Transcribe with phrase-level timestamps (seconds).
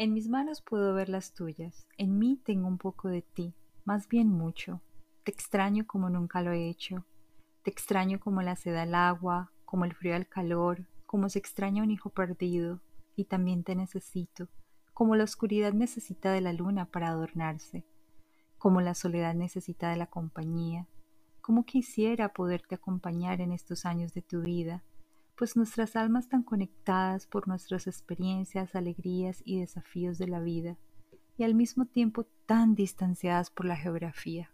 [0.00, 3.52] En mis manos puedo ver las tuyas, en mí tengo un poco de ti,
[3.84, 4.80] más bien mucho.
[5.24, 7.04] Te extraño como nunca lo he hecho.
[7.62, 11.82] Te extraño como la sed al agua, como el frío al calor, como se extraña
[11.82, 12.80] un hijo perdido,
[13.14, 14.48] y también te necesito,
[14.94, 17.84] como la oscuridad necesita de la luna para adornarse,
[18.56, 20.88] como la soledad necesita de la compañía,
[21.42, 24.82] como quisiera poderte acompañar en estos años de tu vida,
[25.40, 30.76] pues nuestras almas están conectadas por nuestras experiencias, alegrías y desafíos de la vida,
[31.38, 34.52] y al mismo tiempo tan distanciadas por la geografía.